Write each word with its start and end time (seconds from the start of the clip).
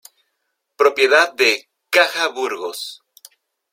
Propiedad 0.77 1.31
de 1.33 1.69
"Caja 1.91 2.27
Burgos". 2.29 3.03